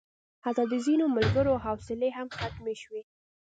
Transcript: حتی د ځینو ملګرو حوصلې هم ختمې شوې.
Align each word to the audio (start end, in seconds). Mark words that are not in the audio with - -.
حتی 0.45 0.63
د 0.71 0.73
ځینو 0.85 1.05
ملګرو 1.17 1.61
حوصلې 1.63 2.09
هم 2.17 2.27
ختمې 2.37 2.75
شوې. 2.83 3.01